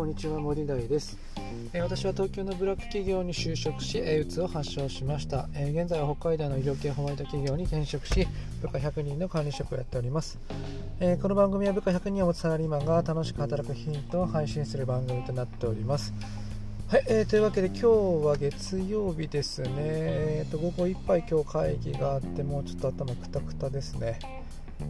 [0.00, 1.18] こんにちは森大です、
[1.74, 8.26] えー、私は東京のブラック企業に就職し、えー、うつを発症しました、えー、現在は北海道の医療系ホワイト企業に転職し
[8.62, 10.38] 部下100人の管理職をやっております、
[11.00, 16.14] えこの番組は部下100人を持つサラリーマンが楽しく働くヒントを配信する番組となっております。
[16.88, 17.86] はい、えー、というわけで今日
[18.26, 24.18] は月曜日ですね、えーと、午後いっぱい今日会議があってもうちょっと頭くたくたですね。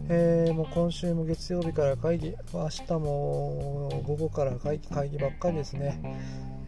[0.09, 6.01] えー、もう今週も月曜日から会議、明日も午後から会議会議ばっかりですね。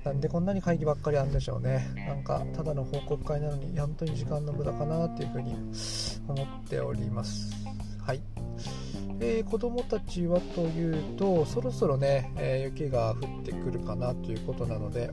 [0.04, 1.88] なんでこんなに会議ばっかりあるんでしょうね。
[1.96, 5.54] なんか、ただの報告会なのに、本当に時間の無駄かなっていうふうに
[6.28, 7.54] 思っております。
[8.06, 8.22] はい。
[9.20, 15.10] えー、子供たちはというと、そろそろね、えー、雪が降ってくるかなということなので、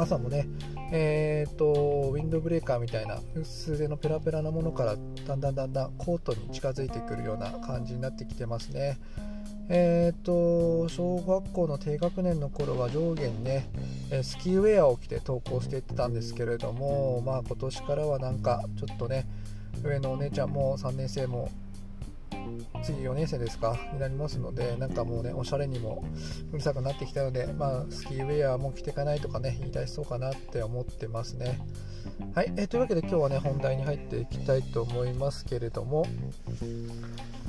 [0.00, 0.48] 朝もね、
[0.92, 8.98] えーと、ウィンドブレーカーみたいな薄手のペラペラなものからだんだんだんだんコートに近づいてくるような感じになってきてますね。
[9.70, 13.68] えーと、小学校の低学年の頃は上下にね
[14.22, 19.26] スキーウェアを着て登校していってたんですけれども、まあ、今年からはなんかちょっとね
[19.84, 21.50] 上のお姉ちゃんも3年生も
[22.82, 26.04] 次4年生ですかになりますのでなんかもうねおしゃれにも
[26.52, 31.58] うるさくなってきたので、まあ、スキーウェアも着ていかないとかね言い出しそうかなって思ってますね。
[32.34, 36.06] はい、えー、というわけで今日はね本題に入っていきたいと思いますけれども。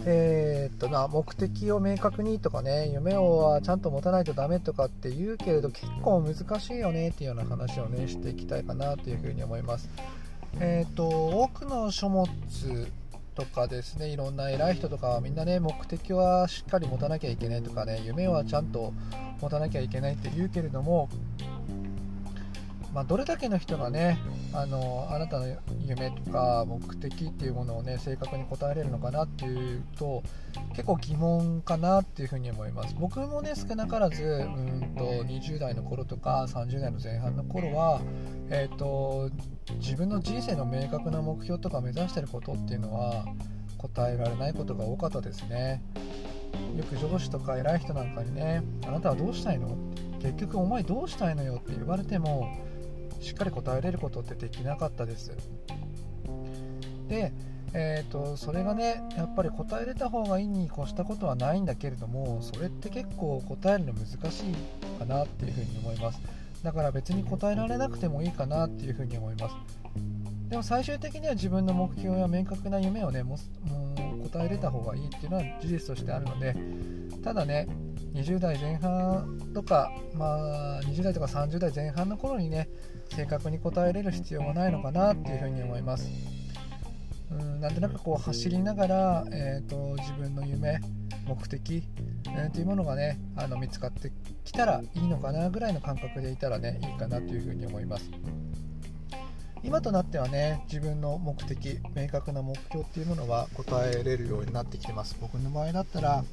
[0.06, 9.89] えー、っとな目的を明確にとかね夢をちゃんと持たないとダメとかって言うけれど結構難しいよねっていうような話をねしていきたいかなというふうに思います。
[10.59, 12.28] えーと多くの書物
[13.40, 18.94] とかですねいろんな偉い人とかはみんなね目的はしっかり持たなきゃいけないとかね夢はちゃんと
[19.40, 21.08] 持たなきゃいけないって言うけれども
[22.94, 24.18] まあ、どれだけの人がね
[24.52, 25.45] あのあなたの
[25.86, 30.23] 夢とか目的っていうものをね正確に答えれるのかなっていうと
[30.72, 32.96] 結構疑問かなっていうふうに思います。
[33.00, 38.02] 僕もね少なからずうんと20代の頃とか30代の前半の頃は、
[38.50, 39.30] えーと、
[39.75, 43.25] 自分の人生の明確な目標とか目指してることっていうのは
[43.78, 45.84] 答えられないことが多かったですね。
[46.75, 49.78] よく上司とか偉い人なんかにねあなたはどうしたいの？
[50.22, 51.56] 結局お前どうしたいのよ？
[51.56, 52.50] って言われても
[53.19, 55.31] しっかり答えれることってできなかったです。
[57.07, 57.34] で、
[57.74, 66.22] えーと、それがねやっぱり答えれた方がいいに越したことはないんだけれどもそれって結構答えるの難しいかなっていうふうに思います。
[66.63, 69.56] だから別に答えられなくてもいいかなっていうふうに思います。
[70.50, 76.56] でも最終的には自分の目標や明確な夢をねもう答えれた方がいいっていうのは事実としてあるので
[77.24, 77.68] ただね
[78.14, 82.69] 20代前半とか、まあ、20代とか30代前半の頃にね
[83.09, 86.09] 正確に答えれる必要もないのかなっていうふうに思います。
[87.31, 90.80] うんなんとなくこう走りながら、えーと、自分の夢
[91.28, 91.84] 目的、
[92.25, 94.12] えー、というものがねあの見つかって
[94.44, 98.09] きたらいいのかなぐらいの感覚でいたらねいいかなというふうに思います。
[99.64, 105.18] 今となってはね自分の目的明確な目標っていうものは答えれるようになってきてます。
[105.20, 106.24] 僕の場合だったら、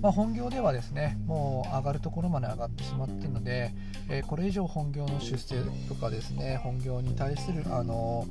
[0.00, 3.74] まあ、本業ではですねもう上がるところまで上がってしまってるので、
[4.08, 8.26] えー、これ以上本業の出世とかですね本業に対するあの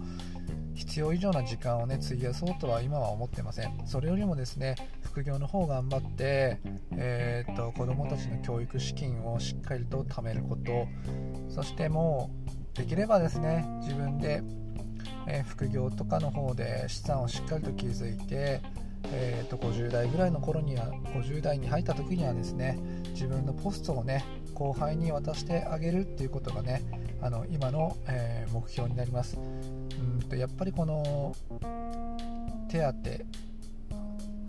[0.75, 3.71] 必要以上な時間をね費やそうとは今は思ってません。
[3.85, 6.59] それよりもですね副業の方頑張って、
[6.97, 10.87] えーと、と子どもたちの教育資金をしっかりと貯めること。
[11.49, 12.42] そしてもう
[12.73, 14.43] できればですね自分で、
[15.27, 18.61] えー、副業とかの方で資産をしっかりと築いて、
[19.11, 22.79] えー、と50代ぐらいの頃には50代に入った時にはですね
[23.11, 26.81] 自分のポストをね後輩に渡してあげるっていうことがね
[27.21, 29.37] あの今の、えー、目標になります。
[29.37, 31.35] うんとやっぱりこの
[32.69, 33.43] 手当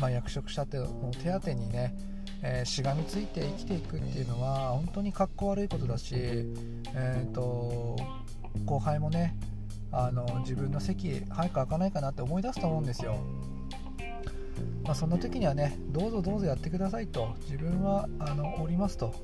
[0.01, 0.87] まあ、役職者っての
[1.23, 1.95] 手当にね
[2.43, 7.97] えー、しがみついて生きていくっていうのは本当にかっこ悪いことだし、えーと、
[8.67, 9.37] 後輩もね
[9.93, 13.17] あの自分の席早く開かないかなって思い出すと思うんですよ。
[14.85, 19.15] まあ、そんな時にはねどうぞどうぞやってくださいと自分はあのおりますと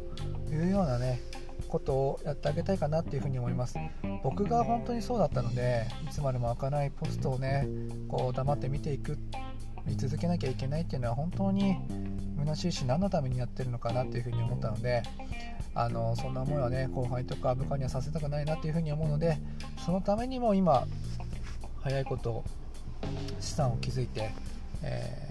[0.50, 1.20] いうようなね
[1.68, 3.76] ことをやってあげたいかなっていうふうに思います
[4.22, 7.66] 僕が本当にそうだったのでいつまでも開かないポストをね
[8.08, 9.18] こう黙って見ていく
[9.86, 11.76] 見続けなきゃいけないっていうのは本当に
[12.40, 15.02] 虚しいし何のためにやってるのかなっていうふうに思ったので
[15.75, 19.38] あのそんな思いはね後輩とか部下にはさせたくないなっていうふうに思うので
[19.84, 20.87] そのためにも今
[21.82, 22.44] 早いこと
[23.40, 24.31] 資産を築いて、
[24.82, 25.31] え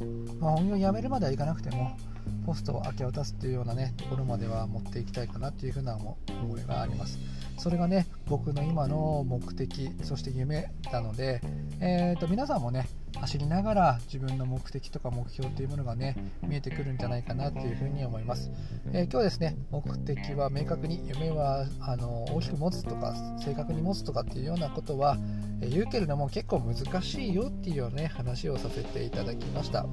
[0.00, 1.96] ー、まあ、本業を辞めるまではいかなくても
[2.46, 6.16] ポストを明け渡すっていうようなねところまでは持っていきたいかなっていうふうな思
[6.58, 7.18] いがあります。
[7.58, 11.42] それがね僕の今の目的そして夢なので、
[11.80, 12.88] えーと、皆さんもね
[13.20, 18.50] 走りながら自分の目的とか目標というものがね見えてくるんじゃないかなというふうに思います、
[18.94, 23.14] えー、今日ですね目的は明確に夢はあの大きく持つとか
[23.44, 25.18] 正確に持つとかっていうようなことは
[25.60, 29.86] え言うけれども結構難しいよっていうような、ね、話をさせていただきました。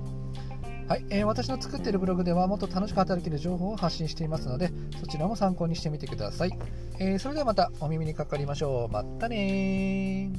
[0.87, 6.51] はい、えー、私の作っているブログではもっと楽しく働ける情報を発信していますのでそちらも参考にしてみてください、
[6.99, 8.93] えー、それではまたお耳にかかりましょう。
[8.93, 10.31] またね